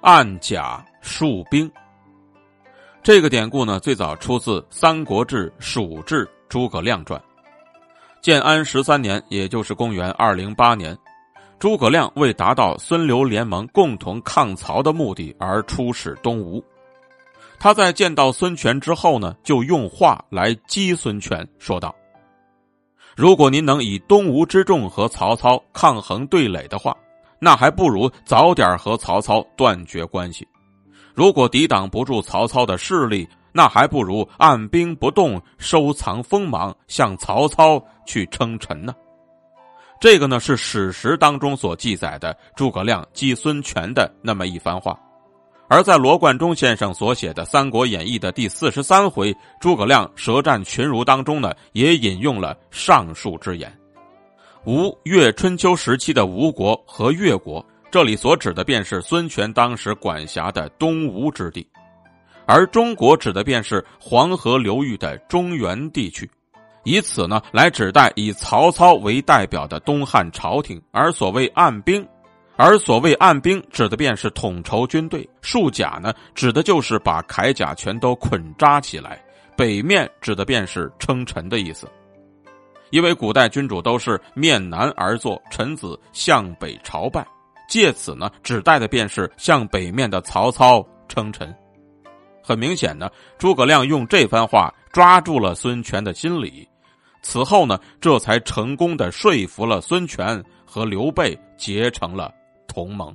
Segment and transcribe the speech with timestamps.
[0.00, 1.70] 暗甲戍兵。
[3.02, 7.18] 这个典故呢，最早出自《三国志·蜀志·诸葛亮传》。
[8.20, 10.96] 建安十三年，也就是公元二零八年，
[11.58, 16.62] 诸葛亮为达到孙刘联盟共同抗曹的目的而出使东吴。
[17.58, 21.94] 他在见到孙权之后呢，就用话来激孙权，说道
[23.16, 26.96] ：“如果您能以东吴之众和曹操抗衡对垒的话，
[27.40, 30.46] 那还不如早点和曹操断绝关系。
[31.14, 38.94] 如果抵挡不住曹操的势力，那还不如按兵不动，收藏锋芒，向曹操去称臣呢。”
[40.00, 44.96] 这个呢是史实当中所记载的诸葛亮击孙权的那么一番话。
[45.68, 53.77] 而在罗贯中先生所写的《三国演义》的第四十三回诸葛亮舌战群儒当中呢，也引用了上述之言。
[54.64, 61.66] 吴越春秋时期的吴国和越国，这里所指的便是孙权当时管辖的东吴之地，
[62.44, 66.30] 而中国指的便是黄河流域的中原地区，
[66.84, 70.80] 以此呢来指代以曹操为代表的东汉朝廷。
[70.90, 72.06] 而所谓暗兵。
[72.60, 79.12] 而所谓暗兵，指的便是统筹军队；束甲呢，指的就是把铠甲全都捆扎起来；
[79.56, 81.88] 北面指的便是称臣的意思，
[82.90, 87.26] 因为古代君主都是面南而坐，臣子向北朝拜，
[87.68, 91.54] 借此呢，指代的便是向北面的曹操称臣。
[92.42, 96.66] 很明显呢，诸葛亮用这番话抓住了孙权的心理，
[97.22, 102.32] 此后呢，这才成功的说服了孙权和刘备结成了。
[102.66, 103.14] 同盟。